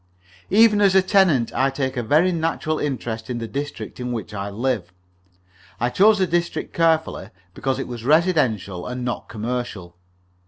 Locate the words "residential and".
8.03-9.05